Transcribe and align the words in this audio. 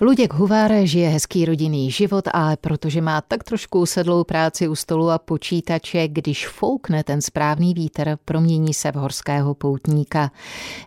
Luděk 0.00 0.34
Huvár 0.34 0.72
žije 0.84 1.08
hezký 1.08 1.44
rodinný 1.44 1.90
život, 1.90 2.28
ale 2.32 2.56
protože 2.56 3.00
má 3.00 3.20
tak 3.20 3.44
trošku 3.44 3.86
sedlou 3.86 4.24
práci 4.24 4.68
u 4.68 4.74
stolu 4.74 5.10
a 5.10 5.18
počítače, 5.18 6.08
když 6.08 6.48
foukne 6.48 7.04
ten 7.04 7.22
správný 7.22 7.74
vítr, 7.74 8.16
promění 8.24 8.74
se 8.74 8.92
v 8.92 8.94
horského 8.94 9.54
poutníka. 9.54 10.30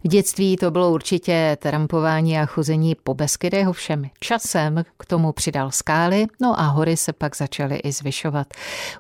V 0.04 0.08
dětství 0.08 0.58
to 0.58 0.72
bylo 0.72 0.92
určitě 0.92 1.58
trampování 1.62 2.40
a 2.40 2.46
chození 2.46 2.96
po 3.04 3.14
Beskydech, 3.14 3.68
ovšem 3.68 4.10
časem 4.20 4.84
k 4.98 5.06
tomu 5.06 5.32
přidal 5.32 5.72
skály, 5.72 6.28
no 6.42 6.60
a 6.60 6.64
hory 6.64 6.98
se 6.98 7.14
pak 7.14 7.36
začaly 7.36 7.76
i 7.76 7.92
zvyšovat. 7.92 8.48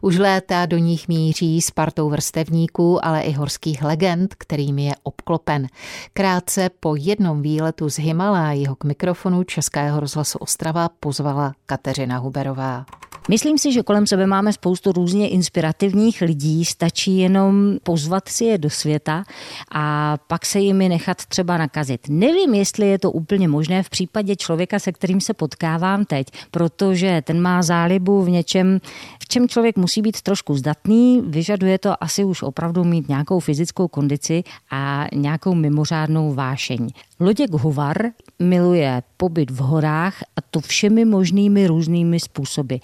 Už 0.02 0.18
léta 0.18 0.66
do 0.66 0.78
nich 0.78 1.08
míří 1.08 1.62
s 1.62 1.72
partou 1.72 2.10
vrstevníků, 2.10 3.06
ale 3.06 3.22
i 3.22 3.32
horských 3.32 3.84
legend, 3.84 4.36
kterým 4.36 4.80
je 4.80 4.92
obklopen. 5.04 5.68
Krátce 6.14 6.70
po 6.80 6.96
jednom 6.96 7.42
výletu 7.42 7.90
z 7.90 8.00
Himalájího 8.00 8.76
k 8.76 8.84
mikrofonu 8.84 9.44
Českého 9.44 9.99
rozhlasu 10.00 10.38
Ostrava 10.38 10.90
pozvala 11.00 11.54
Kateřina 11.66 12.18
Huberová. 12.18 12.86
Myslím 13.30 13.58
si, 13.58 13.72
že 13.72 13.84
kolem 13.84 14.08
sebe 14.08 14.28
máme 14.28 14.54
spoustu 14.54 14.92
různě 14.92 15.30
inspirativních 15.30 16.22
lidí, 16.22 16.66
stačí 16.66 17.18
jenom 17.18 17.78
pozvat 17.84 18.30
si 18.30 18.46
je 18.46 18.58
do 18.58 18.70
světa 18.70 19.24
a 19.72 20.18
pak 20.28 20.46
se 20.46 20.60
jimi 20.60 20.90
nechat 20.90 21.26
třeba 21.26 21.58
nakazit. 21.58 22.02
Nevím, 22.10 22.54
jestli 22.54 22.88
je 22.88 23.00
to 23.00 23.12
úplně 23.12 23.48
možné 23.48 23.84
v 23.84 23.90
případě 23.90 24.36
člověka, 24.36 24.80
se 24.80 24.92
kterým 24.92 25.22
se 25.22 25.34
potkávám 25.34 26.06
teď, 26.06 26.28
protože 26.52 27.22
ten 27.26 27.42
má 27.42 27.62
zálibu 27.62 28.24
v 28.24 28.30
něčem, 28.30 28.80
v 29.20 29.28
čem 29.28 29.48
člověk 29.48 29.78
musí 29.78 30.02
být 30.02 30.22
trošku 30.22 30.56
zdatný, 30.56 31.22
vyžaduje 31.26 31.80
to 31.80 32.04
asi 32.04 32.24
už 32.24 32.44
opravdu 32.44 32.84
mít 32.84 33.10
nějakou 33.10 33.40
fyzickou 33.40 33.88
kondici 33.88 34.44
a 34.72 35.08
nějakou 35.14 35.56
mimořádnou 35.56 36.34
vášeň. 36.34 36.90
Luděk 37.22 37.52
Huvar 37.52 37.98
miluje 38.40 39.04
pobyt 39.18 39.52
v 39.52 39.58
horách 39.58 40.24
a 40.36 40.42
to 40.42 40.60
všemi 40.60 41.06
možnými 41.06 41.68
různými 41.68 42.20
způsoby. 42.20 42.76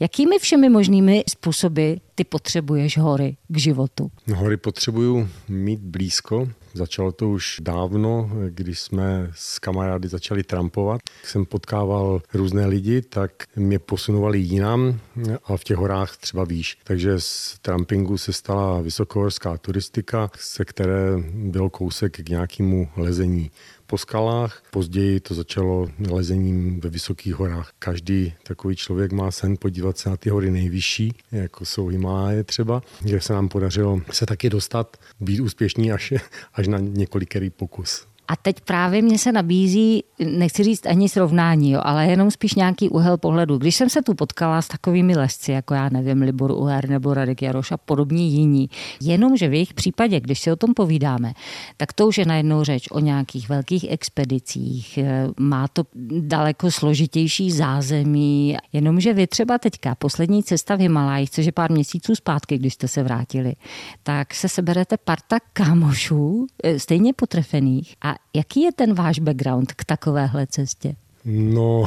Jakými 0.00 0.38
všemi 0.38 0.68
možnými 0.68 1.24
způsoby 1.30 1.92
ty 2.14 2.24
potřebuješ 2.24 2.98
hory 2.98 3.36
k 3.48 3.56
životu? 3.56 4.10
Hory 4.34 4.56
potřebuju 4.56 5.28
mít 5.48 5.80
blízko. 5.80 6.48
Začalo 6.74 7.12
to 7.12 7.28
už 7.28 7.60
dávno, 7.60 8.30
když 8.48 8.80
jsme 8.80 9.30
s 9.34 9.58
kamarády 9.58 10.08
začali 10.08 10.42
trampovat. 10.42 11.00
Jsem 11.24 11.44
potkával 11.44 12.22
různé 12.34 12.66
lidi, 12.66 13.02
tak 13.02 13.30
mě 13.56 13.78
posunovali 13.78 14.38
jinam 14.38 14.98
a 15.44 15.56
v 15.56 15.64
těch 15.64 15.76
horách 15.76 16.16
třeba 16.16 16.44
výš. 16.44 16.78
Takže 16.84 17.20
z 17.20 17.58
trampingu 17.62 18.18
se 18.18 18.32
stala 18.32 18.80
vysokohorská 18.80 19.58
turistika, 19.58 20.30
se 20.36 20.64
které 20.64 21.18
byl 21.34 21.70
kousek 21.70 22.16
k 22.16 22.28
nějakému 22.28 22.88
lezení 22.96 23.50
po 23.92 23.98
skalách. 23.98 24.62
Později 24.70 25.20
to 25.20 25.34
začalo 25.34 25.88
lezením 26.10 26.80
ve 26.80 26.90
vysokých 26.90 27.34
horách. 27.34 27.72
Každý 27.78 28.34
takový 28.42 28.76
člověk 28.76 29.12
má 29.12 29.30
sen 29.30 29.56
podívat 29.56 29.98
se 29.98 30.10
na 30.10 30.16
ty 30.16 30.30
hory 30.30 30.50
nejvyšší, 30.50 31.14
jako 31.32 31.64
jsou 31.64 31.86
Himaláje 31.86 32.44
třeba, 32.44 32.82
kde 33.00 33.20
se 33.20 33.32
nám 33.32 33.48
podařilo 33.48 34.00
se 34.10 34.26
taky 34.26 34.50
dostat, 34.50 34.96
být 35.20 35.40
úspěšní 35.40 35.92
až, 35.92 36.12
až 36.54 36.68
na 36.68 36.78
několikerý 36.78 37.50
pokus. 37.50 38.06
A 38.28 38.36
teď 38.36 38.60
právě 38.60 39.02
mě 39.02 39.18
se 39.18 39.32
nabízí, 39.32 40.04
nechci 40.18 40.64
říct 40.64 40.86
ani 40.86 41.08
srovnání, 41.08 41.70
jo, 41.70 41.80
ale 41.84 42.06
jenom 42.06 42.30
spíš 42.30 42.54
nějaký 42.54 42.88
úhel 42.88 43.16
pohledu. 43.16 43.58
Když 43.58 43.76
jsem 43.76 43.88
se 43.88 44.02
tu 44.02 44.14
potkala 44.14 44.62
s 44.62 44.68
takovými 44.68 45.16
lesci, 45.16 45.52
jako 45.52 45.74
já 45.74 45.88
nevím, 45.88 46.22
Libor 46.22 46.50
Uher 46.50 46.88
nebo 46.88 47.14
Radek 47.14 47.42
Jaroš 47.42 47.72
a 47.72 47.76
podobní 47.76 48.32
jiní, 48.32 48.70
jenomže 49.00 49.48
v 49.48 49.52
jejich 49.52 49.74
případě, 49.74 50.20
když 50.20 50.40
si 50.40 50.52
o 50.52 50.56
tom 50.56 50.74
povídáme, 50.74 51.32
tak 51.76 51.92
to 51.92 52.06
už 52.06 52.18
je 52.18 52.26
najednou 52.26 52.64
řeč 52.64 52.88
o 52.90 53.00
nějakých 53.00 53.48
velkých 53.48 53.90
expedicích, 53.90 54.98
eh, 54.98 55.28
má 55.40 55.68
to 55.68 55.84
daleko 56.20 56.70
složitější 56.70 57.50
zázemí, 57.50 58.56
jenomže 58.72 59.12
vy 59.12 59.26
třeba 59.26 59.58
teďka, 59.58 59.94
poslední 59.94 60.42
cesta 60.42 60.76
v 60.76 60.80
Himalájích, 60.80 61.30
což 61.30 61.46
je 61.46 61.52
pár 61.52 61.72
měsíců 61.72 62.14
zpátky, 62.14 62.58
když 62.58 62.74
jste 62.74 62.88
se 62.88 63.02
vrátili, 63.02 63.54
tak 64.02 64.34
se 64.34 64.48
seberete 64.48 64.96
parta 64.96 65.36
kámošů, 65.52 66.46
eh, 66.64 66.78
stejně 66.78 67.12
potrefených 67.12 67.94
a 68.02 68.11
jaký 68.34 68.62
je 68.62 68.72
ten 68.72 68.94
váš 68.94 69.18
background 69.18 69.72
k 69.72 69.84
takovéhle 69.84 70.46
cestě? 70.46 70.94
No, 71.24 71.84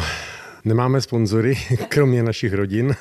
Nemáme 0.66 1.02
sponzory, 1.02 1.56
kromě 1.90 2.24
našich 2.24 2.54
rodin. 2.54 2.96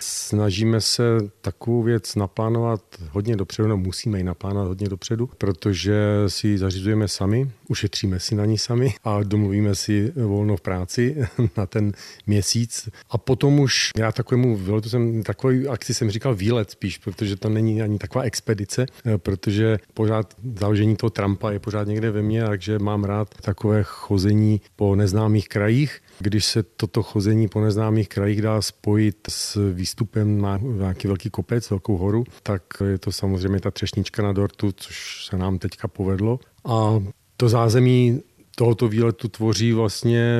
Snažíme 0.00 0.80
se 0.80 1.02
takovou 1.40 1.82
věc 1.82 2.14
naplánovat 2.14 2.80
hodně 3.10 3.36
dopředu, 3.36 3.68
no 3.68 3.76
musíme 3.76 4.18
ji 4.18 4.24
naplánovat 4.24 4.68
hodně 4.68 4.88
dopředu, 4.88 5.30
protože 5.38 5.94
si 6.26 6.48
ji 6.48 6.58
zařizujeme 6.58 7.08
sami, 7.08 7.50
ušetříme 7.68 8.20
si 8.20 8.34
na 8.34 8.44
ní 8.44 8.58
sami 8.58 8.94
a 9.04 9.22
domluvíme 9.22 9.74
si 9.74 10.12
volno 10.16 10.56
v 10.56 10.60
práci 10.60 11.16
na 11.56 11.66
ten 11.66 11.92
měsíc. 12.26 12.88
A 13.10 13.18
potom 13.18 13.60
už 13.60 13.90
já 13.98 14.12
takovému 14.12 14.56
výletu 14.56 14.88
jsem, 14.88 15.22
takový 15.22 15.68
akci 15.68 15.94
jsem 15.94 16.10
říkal 16.10 16.34
výlet 16.34 16.70
spíš, 16.70 16.98
protože 16.98 17.36
to 17.36 17.48
není 17.48 17.82
ani 17.82 17.98
taková 17.98 18.24
expedice, 18.24 18.86
protože 19.16 19.78
pořád 19.94 20.34
založení 20.58 20.96
toho 20.96 21.10
Trumpa 21.10 21.50
je 21.50 21.58
pořád 21.58 21.88
někde 21.88 22.10
ve 22.10 22.22
mně, 22.22 22.44
takže 22.44 22.78
mám 22.78 23.04
rád 23.04 23.34
takové 23.40 23.82
chození 23.82 24.60
po 24.76 24.96
neznámých 24.96 25.48
krajích. 25.48 26.00
Když 26.18 26.44
se 26.44 26.62
toto 26.62 27.02
chození 27.02 27.48
po 27.48 27.60
neznámých 27.60 28.08
krajích 28.08 28.42
dá 28.42 28.62
spojit 28.62 29.16
s 29.28 29.72
výstupem 29.72 30.40
na 30.40 30.56
nějaký 30.56 31.08
velký 31.08 31.30
kopec, 31.30 31.70
velkou 31.70 31.96
horu, 31.96 32.24
tak 32.42 32.62
je 32.84 32.98
to 32.98 33.12
samozřejmě 33.12 33.60
ta 33.60 33.70
třešnička 33.70 34.22
na 34.22 34.32
dortu, 34.32 34.72
což 34.76 35.26
se 35.30 35.36
nám 35.36 35.58
teďka 35.58 35.88
povedlo. 35.88 36.40
A 36.64 37.02
to 37.36 37.48
zázemí 37.48 38.22
tohoto 38.54 38.88
výletu 38.88 39.28
tvoří 39.28 39.72
vlastně 39.72 40.38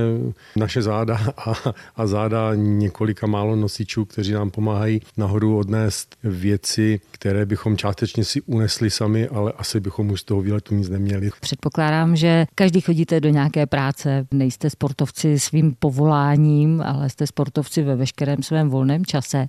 naše 0.57 0.83
záda 0.83 1.21
a, 1.37 1.53
a 1.97 2.07
záda 2.07 2.55
několika 2.55 3.27
málo 3.27 3.57
nosičů, 3.57 4.05
kteří 4.05 4.33
nám 4.33 4.51
pomáhají 4.51 5.01
nahoru 5.17 5.59
odnést 5.59 6.17
věci, 6.25 7.01
které 7.11 7.47
bychom 7.47 7.77
částečně 7.77 8.25
si 8.25 8.41
unesli 8.41 8.91
sami, 8.91 9.29
ale 9.29 9.53
asi 9.53 9.81
bychom 9.81 10.11
už 10.11 10.21
z 10.21 10.25
toho 10.25 10.43
výletu 10.43 10.75
nic 10.75 10.89
neměli. 10.89 11.31
Předpokládám, 11.41 12.17
že 12.17 12.47
každý 12.55 12.81
chodíte 12.81 13.21
do 13.21 13.29
nějaké 13.29 13.67
práce, 13.67 14.27
nejste 14.31 14.71
sportovci 14.71 15.39
svým 15.39 15.75
povoláním, 15.79 16.83
ale 16.83 17.11
jste 17.11 17.27
sportovci 17.27 17.83
ve 17.83 17.97
veškerém 17.97 18.43
svém 18.43 18.71
volném 18.71 19.05
čase. 19.05 19.49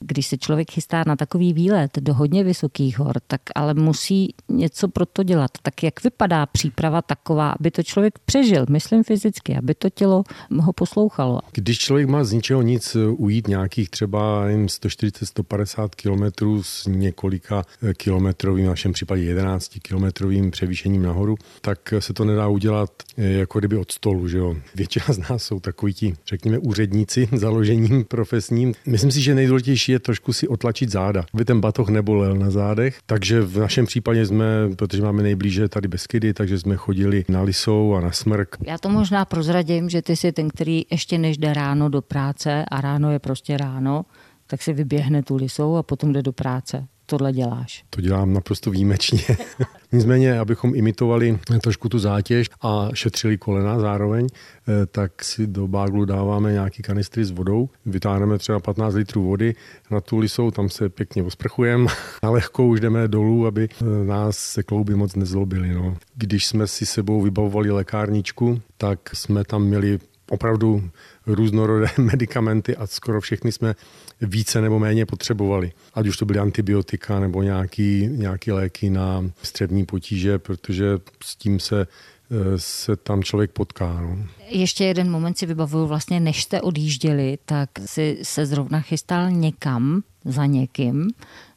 Když 0.00 0.26
se 0.26 0.38
člověk 0.38 0.70
chystá 0.70 1.02
na 1.06 1.16
takový 1.16 1.52
výlet 1.52 1.98
do 1.98 2.14
hodně 2.14 2.44
vysokých 2.44 2.98
hor, 2.98 3.16
tak 3.26 3.40
ale 3.54 3.74
musí 3.74 4.34
něco 4.48 4.88
pro 4.88 5.06
to 5.06 5.22
dělat. 5.22 5.50
Tak 5.62 5.82
jak 5.82 6.04
vypadá 6.04 6.46
příprava 6.46 7.02
taková, 7.02 7.50
aby 7.60 7.70
to 7.70 7.82
člověk 7.82 8.03
člověk 8.04 8.18
přežil, 8.18 8.66
myslím 8.70 9.04
fyzicky, 9.04 9.56
aby 9.56 9.74
to 9.74 9.90
tělo 9.90 10.24
ho 10.60 10.72
poslouchalo. 10.72 11.40
Když 11.52 11.78
člověk 11.78 12.08
má 12.08 12.24
z 12.24 12.32
ničeho 12.32 12.62
nic 12.62 12.96
eh, 12.96 13.06
ujít 13.06 13.48
nějakých 13.48 13.90
třeba 13.90 14.48
140-150 14.48 15.88
kilometrů 15.96 16.62
s 16.62 16.86
několika 16.86 17.62
eh, 17.82 17.94
kilometrovým, 17.94 18.66
v 18.66 18.68
našem 18.68 18.92
případě 18.92 19.22
11 19.22 19.72
kilometrovým 19.82 20.50
převýšením 20.50 21.02
nahoru, 21.02 21.36
tak 21.60 21.94
se 21.98 22.12
to 22.12 22.24
nedá 22.24 22.48
udělat 22.48 22.90
jako 23.16 23.58
kdyby 23.58 23.76
od 23.76 23.90
stolu. 23.90 24.28
Že 24.28 24.38
jo? 24.38 24.56
Většina 24.74 25.06
z 25.08 25.18
nás 25.18 25.42
jsou 25.42 25.60
takoví 25.60 25.94
ti, 25.94 26.14
řekněme, 26.26 26.58
úředníci 26.58 27.28
založením 27.32 28.04
profesním. 28.04 28.74
Myslím 28.86 29.10
si, 29.10 29.20
že 29.20 29.34
nejdůležitější 29.34 29.92
je 29.92 29.98
trošku 29.98 30.32
si 30.32 30.48
otlačit 30.48 30.90
záda, 30.90 31.24
aby 31.34 31.44
ten 31.44 31.60
batoh 31.60 31.88
nebolel 31.88 32.36
na 32.36 32.50
zádech. 32.50 32.98
Takže 33.06 33.40
v 33.40 33.58
našem 33.58 33.86
případě 33.86 34.26
jsme, 34.26 34.46
protože 34.76 35.02
máme 35.02 35.22
nejblíže 35.22 35.68
tady 35.68 35.88
Beskydy, 35.88 36.34
takže 36.34 36.58
jsme 36.58 36.76
chodili 36.76 37.24
na 37.28 37.42
Lisou 37.42 37.93
a 37.96 38.00
na 38.00 38.12
smrk. 38.12 38.56
Já 38.66 38.78
to 38.78 38.88
možná 38.88 39.24
prozradím, 39.24 39.88
že 39.88 40.02
ty 40.02 40.16
jsi 40.16 40.32
ten, 40.32 40.48
který 40.48 40.82
ještě 40.90 41.18
než 41.18 41.38
jde 41.38 41.54
ráno 41.54 41.88
do 41.88 42.02
práce 42.02 42.64
a 42.70 42.80
ráno 42.80 43.10
je 43.10 43.18
prostě 43.18 43.56
ráno, 43.56 44.04
tak 44.46 44.62
si 44.62 44.72
vyběhne 44.72 45.22
tu 45.22 45.36
lisou 45.36 45.76
a 45.76 45.82
potom 45.82 46.12
jde 46.12 46.22
do 46.22 46.32
práce 46.32 46.86
tohle 47.18 47.32
děláš? 47.32 47.84
To 47.90 48.00
dělám 48.00 48.32
naprosto 48.32 48.70
výjimečně. 48.70 49.20
Nicméně, 49.92 50.38
abychom 50.38 50.74
imitovali 50.74 51.38
trošku 51.60 51.88
tu 51.88 51.98
zátěž 51.98 52.46
a 52.62 52.88
šetřili 52.94 53.38
kolena 53.38 53.78
zároveň, 53.78 54.26
eh, 54.28 54.86
tak 54.86 55.24
si 55.24 55.46
do 55.46 55.68
báglu 55.68 56.04
dáváme 56.04 56.52
nějaký 56.52 56.82
kanistry 56.82 57.24
s 57.24 57.30
vodou. 57.30 57.68
Vytáhneme 57.86 58.38
třeba 58.38 58.60
15 58.60 58.94
litrů 58.94 59.22
vody 59.22 59.54
na 59.90 60.00
tu 60.00 60.18
lisou, 60.18 60.50
tam 60.50 60.68
se 60.68 60.88
pěkně 60.88 61.22
osprchujeme 61.22 61.86
a 62.22 62.30
lehko 62.30 62.66
už 62.66 62.80
jdeme 62.80 63.08
dolů, 63.08 63.46
aby 63.46 63.68
eh, 63.70 64.04
nás 64.04 64.38
se 64.38 64.62
klouby 64.62 64.94
moc 64.94 65.14
nezlobily. 65.14 65.74
No. 65.74 65.96
Když 66.14 66.46
jsme 66.46 66.66
si 66.66 66.86
sebou 66.86 67.22
vybavovali 67.22 67.70
lékárničku, 67.70 68.60
tak 68.76 68.98
jsme 69.16 69.44
tam 69.44 69.62
měli 69.62 69.98
opravdu 70.30 70.90
různorodé 71.26 71.86
medicamenty 71.98 72.76
a 72.76 72.86
skoro 72.86 73.20
všechny 73.20 73.52
jsme 73.52 73.74
více 74.20 74.60
nebo 74.60 74.78
méně 74.78 75.06
potřebovali. 75.06 75.72
Ať 75.94 76.06
už 76.06 76.16
to 76.16 76.24
byly 76.24 76.38
antibiotika 76.38 77.20
nebo 77.20 77.42
nějaký, 77.42 78.08
nějaký 78.10 78.52
léky 78.52 78.90
na 78.90 79.30
střevní 79.42 79.86
potíže, 79.86 80.38
protože 80.38 80.98
s 81.24 81.36
tím 81.36 81.60
se 81.60 81.86
eh, 82.30 82.36
se 82.56 82.96
tam 82.96 83.22
člověk 83.22 83.50
potká. 83.50 84.00
No. 84.00 84.18
Ještě 84.48 84.84
jeden 84.84 85.10
moment 85.10 85.38
si 85.38 85.46
vybavuju, 85.46 85.86
vlastně 85.86 86.20
než 86.20 86.42
jste 86.42 86.60
odjížděli, 86.60 87.38
tak 87.44 87.70
si 87.86 88.18
se 88.22 88.46
zrovna 88.46 88.80
chystal 88.80 89.30
někam 89.30 90.02
za 90.24 90.46
někým, 90.46 91.10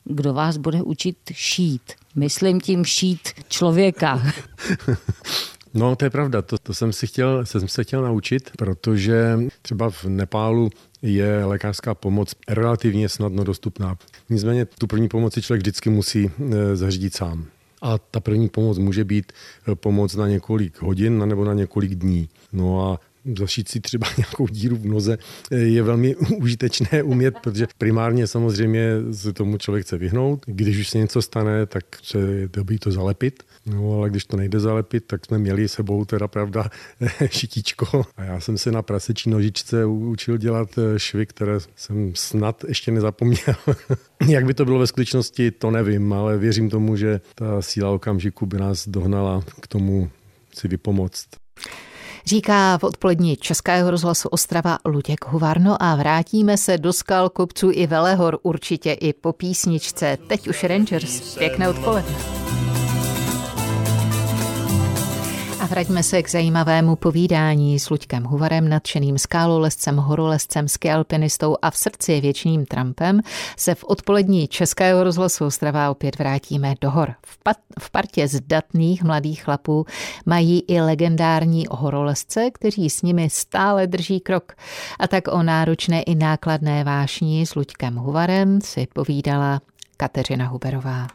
kdo 0.04 0.34
vás 0.34 0.58
bude 0.58 0.82
učit 0.82 1.18
šít. 1.32 1.82
Myslím 2.16 2.62
tím 2.62 2.86
šít 2.86 3.30
člověka. 3.48 4.24
No, 5.78 5.96
to 5.96 6.06
je 6.06 6.10
pravda, 6.10 6.42
to, 6.42 6.58
to 6.58 6.74
jsem, 6.74 6.94
si 6.94 7.08
chtěl, 7.08 7.46
jsem 7.46 7.68
se 7.68 7.84
chtěl 7.84 8.02
naučit, 8.02 8.52
protože 8.58 9.40
třeba 9.62 9.90
v 9.90 10.06
Nepálu 10.06 10.70
je 11.02 11.46
lékařská 11.46 11.94
pomoc 11.94 12.36
relativně 12.48 13.10
snadno 13.10 13.44
dostupná. 13.44 13.98
Nicméně 14.30 14.66
tu 14.66 14.88
první 14.88 15.08
pomoc 15.08 15.34
si 15.34 15.42
člověk 15.42 15.62
vždycky 15.62 15.90
musí 15.90 16.32
e, 16.54 16.76
zařídit 16.76 17.16
sám. 17.16 17.46
A 17.82 17.98
ta 17.98 18.20
první 18.20 18.50
pomoc 18.50 18.78
může 18.78 19.04
být 19.04 19.32
e, 19.72 19.76
pomoc 19.76 20.16
na 20.16 20.28
několik 20.28 20.82
hodin 20.82 21.28
nebo 21.28 21.46
na 21.46 21.54
několik 21.54 21.96
dní. 21.96 22.30
No 22.54 22.92
a 22.92 23.00
zašít 23.40 23.70
si 23.70 23.80
třeba 23.80 24.08
nějakou 24.18 24.48
díru 24.48 24.76
v 24.76 24.86
noze 24.86 25.18
je 25.52 25.84
velmi 25.84 26.16
užitečné 26.16 27.04
umět, 27.04 27.36
protože 27.44 27.68
primárně 27.78 28.28
samozřejmě 28.28 28.92
se 29.12 29.34
tomu 29.34 29.58
člověk 29.58 29.86
chce 29.86 29.98
vyhnout. 29.98 30.44
Když 30.46 30.78
už 30.78 30.90
se 30.90 30.98
něco 30.98 31.22
stane, 31.22 31.66
tak 31.66 31.86
se 32.04 32.18
je 32.18 32.48
dobrý 32.48 32.80
to 32.80 32.92
zalepit. 32.92 33.44
No 33.66 33.94
ale 33.94 34.10
když 34.10 34.26
to 34.26 34.38
nejde 34.38 34.60
zalepit, 34.60 35.04
tak 35.08 35.26
jsme 35.26 35.38
měli 35.38 35.68
sebou 35.68 36.06
teda 36.06 36.28
pravda 36.28 36.70
šitíčko. 37.30 38.04
A 38.18 38.24
já 38.24 38.40
jsem 38.40 38.58
se 38.58 38.72
na 38.72 38.82
prasečí 38.82 39.30
nožičce 39.30 39.86
učil 39.86 40.38
dělat 40.38 40.70
eh, 40.78 41.00
švy, 41.00 41.26
které 41.26 41.60
jsem 41.76 42.12
snad 42.16 42.64
ještě 42.68 42.92
nezapomněl. 42.92 43.56
Jak 44.28 44.46
by 44.46 44.54
to 44.54 44.66
bylo 44.66 44.80
ve 44.80 44.88
skutečnosti, 44.88 45.52
to 45.52 45.72
nevím, 45.72 46.14
ale 46.14 46.38
věřím 46.38 46.70
tomu, 46.70 46.96
že 46.96 47.22
ta 47.36 47.62
síla 47.62 47.90
okamžiku 47.90 48.46
by 48.46 48.58
nás 48.58 48.88
dohnala 48.88 49.44
k 49.62 49.68
tomu 49.68 50.10
si 50.54 50.68
vypomoct. 50.68 51.28
Říká 52.28 52.78
v 52.78 52.84
odpolední 52.84 53.36
Českého 53.36 53.92
rozhlasu 53.92 54.30
Ostrava 54.30 54.80
Luděk 54.86 55.26
Huvarno 55.26 55.84
a 55.84 55.96
vrátíme 55.96 56.58
se 56.58 56.78
do 56.78 56.94
skal 56.94 57.30
kopců 57.30 57.70
i 57.74 57.88
Velehor 57.88 58.40
určitě 58.44 58.94
i 58.94 59.14
po 59.14 59.34
písničce. 59.34 60.18
Teď 60.28 60.48
už 60.48 60.64
Rangers. 60.64 61.38
Pěkné 61.38 61.70
odpoledne. 61.70 62.47
Vraťme 65.68 66.04
se 66.04 66.24
k 66.24 66.30
zajímavému 66.30 66.96
povídání 66.96 67.80
s 67.80 67.90
Luďkem 67.90 68.24
Huvarem, 68.24 68.70
nadšeným 68.70 69.18
skálolezcem, 69.18 69.98
horolezcem, 69.98 70.68
skialpinistou 70.68 71.56
a 71.62 71.72
v 71.72 71.78
srdci 71.78 72.22
věčným 72.22 72.66
Trumpem 72.66 73.22
se 73.58 73.76
v 73.76 73.84
odpolední 73.84 74.48
Českého 74.48 75.04
rozhlasu 75.04 75.46
Ostrava 75.46 75.92
opět 75.92 76.20
vrátíme 76.20 76.76
do 76.82 76.92
hor. 76.92 77.14
V, 77.26 77.44
pat, 77.44 77.58
v 77.80 77.92
partě 77.92 78.28
zdatných 78.28 79.04
mladých 79.04 79.44
chlapů 79.44 79.86
mají 80.26 80.64
i 80.68 80.82
legendární 80.82 81.66
horolezce, 81.72 82.52
kteří 82.52 82.90
s 82.90 83.02
nimi 83.02 83.30
stále 83.30 83.88
drží 83.88 84.20
krok. 84.20 84.54
A 85.00 85.08
tak 85.08 85.28
o 85.28 85.44
náročné 85.44 86.02
i 86.02 86.16
nákladné 86.16 86.84
vášní 86.84 87.46
s 87.46 87.56
Luďkem 87.56 87.96
Huvarem 87.96 88.62
si 88.62 88.88
povídala 88.94 89.62
Kateřina 89.98 90.48
Huberová 90.48 91.08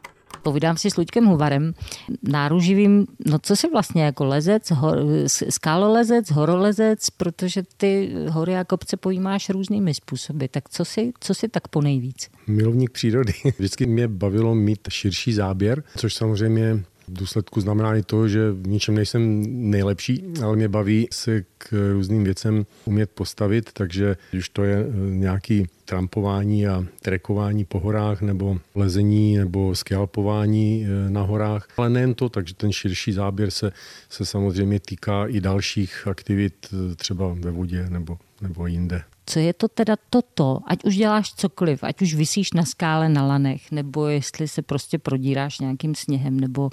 povídám 0.43 0.77
si 0.77 0.91
s 0.91 0.97
Luďkem 0.97 1.25
Huvarem, 1.25 1.75
náruživým, 2.23 3.06
no 3.27 3.39
co 3.39 3.56
si 3.56 3.71
vlastně 3.71 4.03
jako 4.05 4.25
lezec, 4.25 4.71
hor, 4.71 4.99
skálolezec, 5.27 6.31
horolezec, 6.31 7.11
protože 7.11 7.62
ty 7.77 8.15
hory 8.29 8.56
a 8.56 8.65
kopce 8.65 8.97
pojímáš 8.97 9.50
různými 9.50 9.94
způsoby. 9.94 10.44
Tak 10.50 10.69
co 10.69 10.85
si, 10.85 11.12
co 11.21 11.35
si 11.35 11.49
tak 11.49 11.69
po 11.69 11.81
nejvíc? 11.81 12.31
Milovník 12.47 12.91
přírody. 12.91 13.33
Vždycky 13.59 13.87
mě 13.87 14.09
bavilo 14.09 14.55
mít 14.55 14.81
širší 14.89 15.33
záběr, 15.33 15.83
což 15.97 16.15
samozřejmě 16.15 16.85
důsledku 17.12 17.61
znamená 17.61 17.97
i 17.97 18.03
to, 18.03 18.29
že 18.29 18.53
v 18.53 18.67
ničem 18.67 18.94
nejsem 18.94 19.44
nejlepší, 19.70 20.25
ale 20.44 20.56
mě 20.56 20.69
baví 20.69 21.09
se 21.12 21.44
k 21.59 21.93
různým 21.93 22.25
věcem 22.25 22.67
umět 22.85 23.11
postavit, 23.11 23.70
takže 23.73 24.17
když 24.31 24.49
to 24.49 24.64
je 24.64 24.76
eh, 24.76 25.11
nějaký 25.11 25.67
trampování 25.85 26.67
a 26.67 26.85
trekování 27.03 27.64
po 27.64 27.81
horách 27.81 28.23
nebo 28.23 28.59
lezení 28.75 29.37
nebo 29.37 29.75
skialpování 29.75 30.87
eh, 30.87 31.11
na 31.11 31.23
horách. 31.23 31.69
Ale 31.76 31.91
nejen 31.91 32.14
to, 32.14 32.29
takže 32.29 32.55
ten 32.55 32.73
širší 32.73 33.12
záběr 33.12 33.50
se, 33.50 33.73
se 34.08 34.26
samozřejmě 34.26 34.81
týká 34.81 35.26
i 35.26 35.41
dalších 35.41 36.08
aktivit 36.08 36.55
eh, 36.73 36.94
třeba 36.94 37.37
ve 37.38 37.50
vodě 37.50 37.87
nebo, 37.91 38.19
nebo 38.41 38.67
jinde 38.67 39.03
co 39.26 39.38
je 39.38 39.52
to 39.52 39.69
teda 39.69 39.96
toto, 40.10 40.58
ať 40.66 40.84
už 40.84 40.96
děláš 40.96 41.34
cokoliv, 41.34 41.84
ať 41.84 42.02
už 42.02 42.14
vysíš 42.14 42.52
na 42.52 42.64
skále 42.64 43.08
na 43.08 43.26
lanech, 43.26 43.72
nebo 43.72 44.06
jestli 44.06 44.48
se 44.48 44.62
prostě 44.62 44.98
prodíráš 44.98 45.58
nějakým 45.58 45.94
sněhem, 45.94 46.40
nebo, 46.40 46.70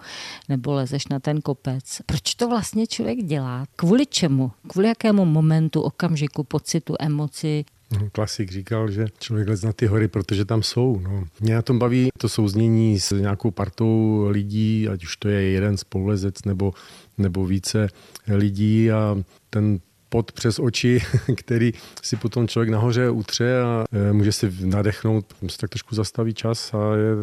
nebo 0.50 0.74
lezeš 0.74 1.08
na 1.08 1.20
ten 1.20 1.42
kopec. 1.42 2.02
Proč 2.06 2.36
to 2.36 2.48
vlastně 2.48 2.88
člověk 2.88 3.24
dělá? 3.24 3.66
Kvůli 3.76 4.06
čemu? 4.06 4.52
Kvůli 4.68 4.88
jakému 4.88 5.26
momentu, 5.26 5.82
okamžiku, 5.82 6.44
pocitu, 6.44 6.96
emoci? 7.00 7.66
No, 7.92 8.10
klasik 8.12 8.52
říkal, 8.52 8.92
že 8.92 9.08
člověk 9.20 9.48
lez 9.48 9.62
na 9.62 9.74
ty 9.74 9.86
hory, 9.86 10.08
protože 10.08 10.46
tam 10.46 10.64
jsou. 10.64 11.00
No. 11.00 11.24
Mě 11.40 11.56
na 11.56 11.62
tom 11.62 11.80
baví 11.80 12.10
to 12.18 12.30
souznění 12.30 13.00
s 13.00 13.12
nějakou 13.12 13.52
partou 13.52 14.26
lidí, 14.30 14.90
ať 14.90 15.04
už 15.04 15.18
to 15.18 15.30
je 15.30 15.42
jeden 15.42 15.78
spolulezec 15.78 16.44
nebo, 16.46 16.74
nebo 17.18 17.46
více 17.46 17.88
lidí 18.28 18.92
a 18.92 19.16
ten 19.50 19.80
pot 20.10 20.32
přes 20.32 20.60
oči, 20.60 21.02
který 21.36 21.72
si 22.04 22.16
potom 22.16 22.48
člověk 22.48 22.70
nahoře 22.70 23.10
utře 23.10 23.62
a 23.62 23.86
e, 23.92 24.14
může 24.14 24.32
si 24.32 24.52
nadechnout, 24.62 25.26
se 25.48 25.58
tak 25.58 25.70
trošku 25.70 25.96
zastaví 25.96 26.34
čas 26.34 26.74
a 26.74 26.96
je 26.96 27.16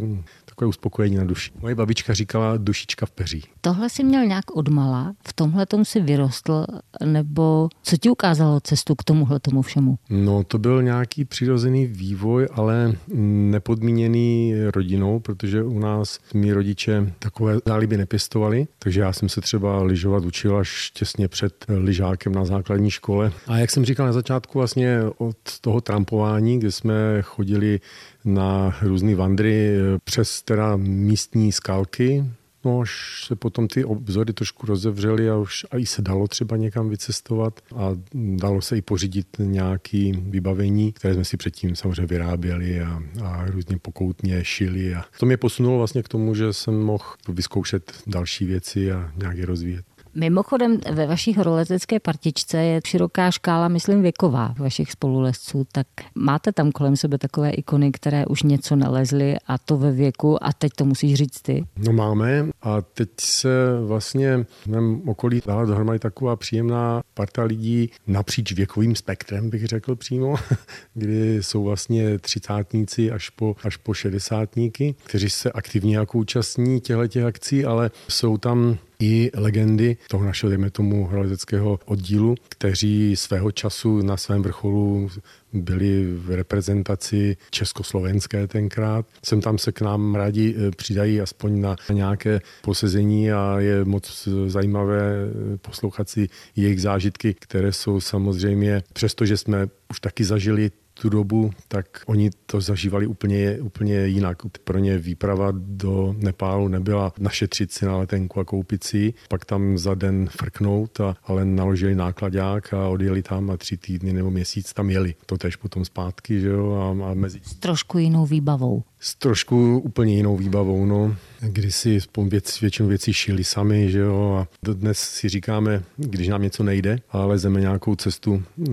takové 0.57 0.69
uspokojení 0.69 1.17
na 1.17 1.25
duši. 1.25 1.51
Moje 1.61 1.75
babička 1.75 2.15
říkala 2.15 2.57
dušička 2.57 3.07
v 3.07 3.11
peří. 3.11 3.45
Tohle 3.61 3.91
si 3.91 4.05
měl 4.05 4.27
nějak 4.27 4.57
odmala, 4.57 5.15
v 5.29 5.33
tomhle 5.33 5.67
tomu 5.67 5.85
si 5.85 6.01
vyrostl, 6.01 6.65
nebo 7.05 7.69
co 7.83 7.97
ti 7.97 8.11
ukázalo 8.11 8.61
cestu 8.61 8.95
k 8.95 9.05
tomuhle 9.05 9.41
tomu 9.41 9.63
všemu? 9.63 9.99
No 10.11 10.45
to 10.45 10.59
byl 10.59 10.83
nějaký 10.83 11.25
přirozený 11.25 11.87
vývoj, 11.87 12.49
ale 12.53 12.93
nepodmíněný 13.15 14.55
rodinou, 14.75 15.21
protože 15.21 15.63
u 15.63 15.79
nás 15.79 16.19
mý 16.35 16.53
rodiče 16.53 17.13
takové 17.19 17.59
záliby 17.67 17.97
nepěstovali, 17.97 18.67
takže 18.79 19.01
já 19.01 19.13
jsem 19.13 19.29
se 19.29 19.41
třeba 19.41 19.83
lyžovat 19.83 20.25
učil 20.25 20.57
až 20.57 20.91
těsně 20.91 21.29
před 21.29 21.65
lyžákem 21.69 22.33
na 22.35 22.45
základní 22.45 22.91
škole. 22.91 23.33
A 23.47 23.59
jak 23.59 23.71
jsem 23.71 23.85
říkal 23.85 24.07
na 24.07 24.13
začátku, 24.13 24.59
vlastně 24.59 25.01
od 25.19 25.37
toho 25.61 25.81
trampování, 25.81 26.59
kde 26.59 26.73
jsme 26.73 26.95
chodili 27.23 27.81
na 28.25 28.77
různé 28.83 29.15
vandry 29.15 29.77
přes 30.05 30.43
teda 30.47 30.77
místní 30.77 31.53
skalky, 31.53 32.25
No, 32.67 32.81
až 32.81 33.25
se 33.27 33.37
potom 33.37 33.69
ty 33.69 33.85
obzory 33.85 34.33
trošku 34.33 34.67
rozevřely 34.67 35.31
a 35.31 35.37
už 35.37 35.67
a 35.71 35.79
i 35.79 35.87
se 35.87 36.03
dalo 36.03 36.29
třeba 36.29 36.57
někam 36.57 36.89
vycestovat 36.89 37.61
a 37.77 37.91
dalo 38.15 38.63
se 38.63 38.77
i 38.77 38.83
pořídit 38.83 39.27
nějaké 39.39 40.13
vybavení, 40.19 40.93
které 40.93 41.15
jsme 41.15 41.25
si 41.25 41.37
předtím 41.37 41.77
samozřejmě 41.77 42.07
vyráběli 42.07 42.81
a, 42.81 43.03
a 43.25 43.47
různě 43.47 43.79
pokoutně 43.79 44.45
šili. 44.45 44.95
A 44.95 45.05
to 45.19 45.27
mě 45.27 45.37
posunulo 45.37 45.79
vlastně 45.79 46.03
k 46.03 46.09
tomu, 46.09 46.35
že 46.35 46.53
jsem 46.53 46.81
mohl 46.81 47.05
vyzkoušet 47.29 47.93
další 48.07 48.45
věci 48.45 48.93
a 48.93 49.13
nějak 49.17 49.37
je 49.37 49.47
rozvíjet. 49.47 49.85
Mimochodem 50.19 50.79
ve 50.93 51.07
vaší 51.07 51.35
horolezecké 51.35 52.01
partičce 52.01 52.59
je 52.59 52.81
široká 52.87 53.31
škála, 53.31 53.69
myslím, 53.69 54.03
věková 54.03 54.55
vašich 54.59 54.93
spolulezců, 54.93 55.67
tak 55.73 55.87
máte 56.15 56.53
tam 56.53 56.73
kolem 56.73 56.97
sebe 56.97 57.19
takové 57.19 57.51
ikony, 57.51 57.93
které 57.93 58.27
už 58.27 58.43
něco 58.43 58.77
nalezly 58.77 59.37
a 59.47 59.59
to 59.59 59.77
ve 59.77 59.93
věku 59.93 60.45
a 60.45 60.53
teď 60.53 60.73
to 60.77 60.85
musíš 60.85 61.15
říct 61.15 61.43
ty? 61.43 61.65
No 61.77 61.93
máme 61.93 62.47
a 62.63 62.81
teď 62.83 63.09
se 63.21 63.49
vlastně 63.87 64.45
v 64.63 64.67
mém 64.67 65.09
okolí 65.09 65.43
dala 65.47 65.65
dohromady 65.65 65.99
taková 65.99 66.37
příjemná 66.37 67.03
parta 67.15 67.43
lidí 67.43 67.91
napříč 68.07 68.53
věkovým 68.53 68.95
spektrem, 68.95 69.51
bych 69.51 69.67
řekl 69.67 69.97
přímo, 69.97 70.37
kdy 70.95 71.43
jsou 71.43 71.65
vlastně 71.65 72.19
třicátníci 72.19 73.11
až 73.11 73.31
po, 73.31 73.57
až 73.65 73.77
po 73.77 73.95
šedesátníky, 73.95 74.95
kteří 75.05 75.31
se 75.31 75.53
aktivně 75.53 75.97
jako 75.97 76.19
účastní 76.19 76.81
těchto 76.81 77.27
akcí, 77.27 77.65
ale 77.65 77.91
jsou 78.09 78.37
tam 78.37 78.79
i 78.99 79.31
legendy 79.35 79.97
toho 80.09 80.25
našeho, 80.25 80.51
dejme 80.51 80.71
tomu, 80.71 81.07
horolezeckého 81.07 81.79
oddílu, 81.85 82.35
kteří 82.49 83.17
svého 83.17 83.53
času 83.53 84.03
na 84.03 84.17
svém 84.17 84.43
vrcholu 84.43 85.09
byli 85.53 86.07
v 86.13 86.31
reprezentaci 86.31 87.37
československé 87.51 88.47
tenkrát. 88.47 89.07
Sem 89.25 89.41
tam 89.41 89.59
se 89.59 89.73
k 89.73 89.81
nám 89.81 90.15
rádi 90.15 90.55
eh, 90.57 90.71
přidají 90.71 91.21
aspoň 91.21 91.61
na 91.61 91.77
nějaké 91.93 92.41
posezení 92.63 93.33
a 93.33 93.57
je 93.59 93.85
moc 93.85 94.29
zajímavé 94.47 95.01
eh, 95.01 95.57
poslouchat 95.57 96.09
si 96.09 96.29
jejich 96.57 96.83
zážitky, 96.83 97.35
které 97.35 97.73
jsou 97.73 98.01
samozřejmě, 98.01 98.83
přestože 98.93 99.37
jsme 99.37 99.67
už 99.91 100.01
taky 100.01 100.25
zažili 100.25 100.71
tu 101.01 101.09
dobu, 101.09 101.51
tak 101.69 101.87
oni 102.07 102.31
to 102.47 102.61
zažívali 102.61 103.07
úplně, 103.07 103.59
úplně 103.61 104.07
jinak. 104.07 104.39
Pro 104.65 104.79
ně 104.79 104.99
výprava 104.99 105.53
do 105.57 106.15
Nepálu 106.19 106.69
nebyla 106.69 107.13
našetřit 107.19 107.73
si 107.73 107.87
na 107.87 107.97
letenku 107.97 108.41
a 108.41 108.45
koupit 108.45 108.85
si, 108.85 109.15
pak 109.29 109.45
tam 109.45 109.79
za 109.79 109.95
den 109.95 110.29
frknout, 110.31 111.01
a, 111.01 111.17
ale 111.25 111.45
naložili 111.45 111.95
nákladák 111.95 112.75
a 112.75 112.89
odjeli 112.89 113.23
tam 113.23 113.51
a 113.51 113.57
tři 113.57 113.77
týdny 113.77 114.13
nebo 114.13 114.31
měsíc 114.31 114.73
tam 114.73 114.91
jeli. 114.91 115.15
To 115.27 115.39
tež 115.39 115.57
potom 115.57 115.85
zpátky, 115.85 116.41
že 116.41 116.49
jo, 116.49 116.73
a, 116.73 117.11
a 117.11 117.15
mezi... 117.15 117.41
S 117.43 117.55
trošku 117.55 117.99
jinou 117.99 118.27
výbavou. 118.27 118.83
S 119.01 119.15
trošku 119.15 119.79
úplně 119.79 120.15
jinou 120.15 120.37
výbavou, 120.37 120.87
no. 120.87 121.17
Kdy 121.41 121.73
si 121.73 121.99
věc, 122.29 122.61
většinu 122.61 122.89
věcí 122.89 123.13
šili 123.13 123.45
sami, 123.45 123.91
že 123.91 123.99
jo, 123.99 124.33
a 124.33 124.73
dnes 124.73 124.99
si 124.99 125.29
říkáme, 125.29 125.83
když 125.97 126.29
nám 126.29 126.43
něco 126.43 126.63
nejde, 126.63 126.99
ale 127.11 127.25
lezeme 127.27 127.61
nějakou 127.61 127.97
cestu 127.97 128.43
e, 128.59 128.73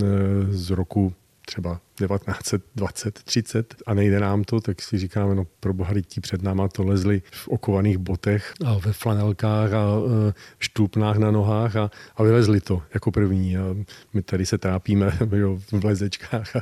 z 0.49 0.69
roku 0.69 1.13
třeba 1.45 1.79
1920, 1.95 3.19
30 3.23 3.75
a 3.85 3.93
nejde 3.93 4.19
nám 4.19 4.43
to, 4.43 4.59
tak 4.59 4.81
si 4.81 4.97
říkáme, 4.97 5.35
no 5.35 5.43
pro 5.59 5.73
boha 5.73 5.93
ti 6.07 6.21
před 6.21 6.41
náma 6.41 6.67
to 6.67 6.83
lezli 6.83 7.21
v 7.31 7.47
okovaných 7.47 7.97
botech 7.97 8.53
a 8.65 8.77
ve 8.77 8.93
flanelkách 8.93 9.73
a 9.73 9.83
e, 10.29 10.33
štůpnách 10.59 11.17
na 11.17 11.31
nohách 11.31 11.75
a, 11.75 11.91
a 12.15 12.23
vylezli 12.23 12.61
to 12.61 12.81
jako 12.93 13.11
první. 13.11 13.57
A 13.57 13.75
my 14.13 14.21
tady 14.21 14.45
se 14.45 14.57
trápíme 14.57 15.17
jo, 15.35 15.59
v 15.71 15.85
lezečkách 15.85 16.55
a, 16.55 16.61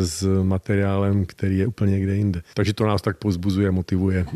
s 0.00 0.42
materiálem, 0.42 1.26
který 1.26 1.58
je 1.58 1.66
úplně 1.66 1.92
někde 1.92 2.16
jinde. 2.16 2.42
Takže 2.54 2.74
to 2.74 2.86
nás 2.86 3.02
tak 3.02 3.16
pozbuzuje, 3.16 3.70
motivuje. 3.70 4.26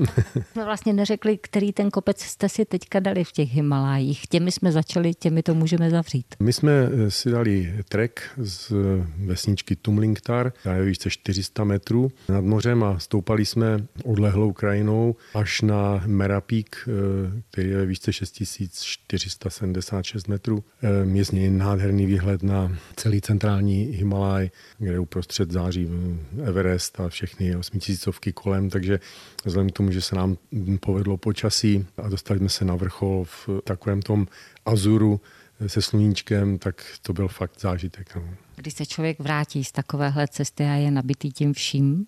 Jsme 0.52 0.64
vlastně 0.70 0.92
neřekli, 0.92 1.38
který 1.38 1.72
ten 1.72 1.90
kopec 1.90 2.20
jste 2.20 2.48
si 2.48 2.64
teďka 2.64 3.00
dali 3.00 3.24
v 3.24 3.32
těch 3.32 3.54
Himalájích. 3.54 4.26
Těmi 4.26 4.52
jsme 4.52 4.72
začali, 4.72 5.14
těmi 5.14 5.42
to 5.42 5.54
můžeme 5.54 5.90
zavřít. 5.90 6.26
My 6.40 6.52
jsme 6.52 6.72
si 7.08 7.30
dali 7.30 7.74
trek 7.88 8.22
z 8.36 8.72
vesničky 9.24 9.59
Tumlingtar, 9.82 10.50
která 10.50 10.76
je 10.76 10.84
více 10.84 11.10
400 11.10 11.64
metrů 11.64 12.12
nad 12.28 12.44
mořem 12.44 12.84
a 12.84 12.98
stoupali 12.98 13.46
jsme 13.46 13.86
odlehlou 14.04 14.52
krajinou 14.52 15.16
až 15.34 15.60
na 15.60 16.02
Merapík, 16.06 16.88
který 17.50 17.70
je 17.70 17.86
více 17.86 18.12
6476 18.12 20.28
metrů. 20.28 20.64
Je 21.12 21.24
z 21.24 21.30
něj 21.30 21.50
nádherný 21.50 22.06
výhled 22.06 22.42
na 22.42 22.76
celý 22.96 23.20
centrální 23.20 23.82
Himalaj, 23.82 24.50
kde 24.78 24.98
uprostřed 24.98 25.50
září 25.50 25.88
Everest 26.44 27.00
a 27.00 27.08
všechny 27.08 27.56
osmitisícovky 27.56 28.32
kolem, 28.32 28.70
takže 28.70 29.00
vzhledem 29.44 29.70
k 29.70 29.72
tomu, 29.72 29.90
že 29.90 30.00
se 30.00 30.16
nám 30.16 30.36
povedlo 30.80 31.16
počasí 31.16 31.86
a 31.96 32.08
dostali 32.08 32.40
jsme 32.40 32.48
se 32.48 32.64
na 32.64 32.76
vrchol 32.76 33.24
v 33.24 33.48
takovém 33.64 34.02
tom 34.02 34.26
azuru 34.66 35.20
se 35.66 35.82
sluníčkem, 35.82 36.58
tak 36.58 36.84
to 37.02 37.12
byl 37.12 37.28
fakt 37.28 37.60
zážitek. 37.60 38.16
No. 38.16 38.22
Když 38.56 38.74
se 38.74 38.86
člověk 38.86 39.18
vrátí 39.18 39.64
z 39.64 39.72
takovéhle 39.72 40.28
cesty 40.28 40.64
a 40.64 40.72
je 40.72 40.90
nabitý 40.90 41.32
tím 41.32 41.52
vším, 41.52 42.06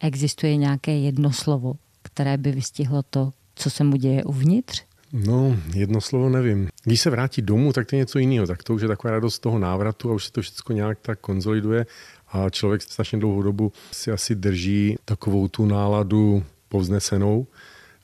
existuje 0.00 0.56
nějaké 0.56 0.98
jedno 0.98 1.32
slovo, 1.32 1.74
které 2.02 2.36
by 2.36 2.52
vystihlo 2.52 3.02
to, 3.02 3.32
co 3.54 3.70
se 3.70 3.84
mu 3.84 3.96
děje 3.96 4.24
uvnitř? 4.24 4.84
No, 5.12 5.56
jedno 5.74 6.00
slovo 6.00 6.28
nevím. 6.28 6.68
Když 6.84 7.00
se 7.00 7.10
vrátí 7.10 7.42
domů, 7.42 7.72
tak 7.72 7.86
to 7.86 7.96
je 7.96 7.98
něco 7.98 8.18
jiného. 8.18 8.46
Tak 8.46 8.62
to 8.62 8.74
už 8.74 8.82
je 8.82 8.88
taková 8.88 9.10
radost 9.10 9.38
toho 9.38 9.58
návratu 9.58 10.10
a 10.10 10.14
už 10.14 10.24
se 10.24 10.32
to 10.32 10.42
všechno 10.42 10.74
nějak 10.74 10.98
tak 11.02 11.20
konzoliduje 11.20 11.86
a 12.28 12.50
člověk 12.50 12.82
strašně 12.82 13.18
dlouhou 13.18 13.42
dobu 13.42 13.72
si 13.92 14.12
asi 14.12 14.34
drží 14.34 14.96
takovou 15.04 15.48
tu 15.48 15.66
náladu 15.66 16.44
povznesenou. 16.68 17.46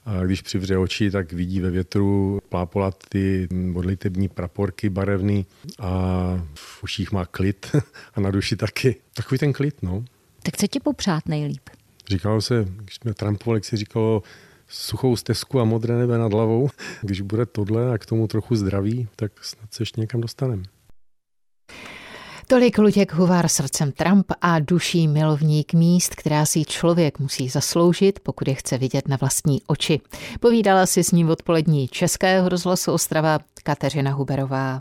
A 0.04 0.24
když 0.24 0.42
přivře 0.42 0.76
oči, 0.76 1.10
tak 1.10 1.32
vidí 1.32 1.60
ve 1.60 1.70
větru 1.70 2.40
plápolat 2.48 3.04
ty 3.08 3.48
modlitební 3.52 4.28
praporky 4.28 4.90
barevný 4.90 5.46
a 5.78 5.90
v 6.54 6.82
uších 6.82 7.12
má 7.12 7.26
klid 7.26 7.76
a 8.14 8.20
na 8.20 8.30
duši 8.30 8.56
taky. 8.56 8.96
Takový 9.14 9.38
ten 9.38 9.52
klid, 9.52 9.82
no. 9.82 10.04
Tak 10.42 10.56
co 10.56 10.66
ti 10.66 10.80
popřát 10.80 11.28
nejlíp? 11.28 11.70
Říkalo 12.08 12.40
se, 12.40 12.66
když 12.76 12.94
jsme 12.94 13.14
trampovali, 13.14 13.56
jak 13.56 13.64
se 13.64 13.76
říkalo, 13.76 14.22
suchou 14.68 15.16
stezku 15.16 15.60
a 15.60 15.64
modré 15.64 15.98
nebe 15.98 16.18
nad 16.18 16.32
hlavou. 16.32 16.68
Když 17.02 17.20
bude 17.20 17.46
tohle 17.46 17.92
a 17.92 17.98
k 17.98 18.06
tomu 18.06 18.28
trochu 18.28 18.56
zdraví, 18.56 19.08
tak 19.16 19.44
snad 19.44 19.74
se 19.74 19.82
ještě 19.82 20.00
někam 20.00 20.20
dostaneme. 20.20 20.62
Tolik 22.52 22.78
Luděk 22.78 23.12
Huvár 23.12 23.48
srdcem 23.48 23.92
Trump 23.92 24.32
a 24.40 24.58
duší 24.58 25.08
milovník 25.08 25.74
míst, 25.74 26.14
která 26.14 26.46
si 26.46 26.64
člověk 26.64 27.18
musí 27.18 27.48
zasloužit, 27.48 28.20
pokud 28.20 28.48
je 28.48 28.54
chce 28.54 28.78
vidět 28.78 29.08
na 29.08 29.16
vlastní 29.16 29.62
oči. 29.66 30.00
Povídala 30.40 30.86
si 30.86 31.04
s 31.04 31.10
ním 31.10 31.30
odpolední 31.30 31.88
Českého 31.88 32.48
rozhlasu 32.48 32.92
Ostrava 32.92 33.38
Kateřina 33.62 34.10
Huberová. 34.10 34.80